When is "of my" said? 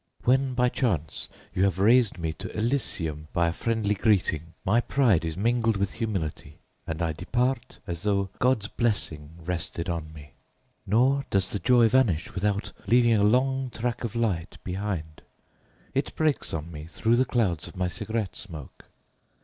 17.67-17.87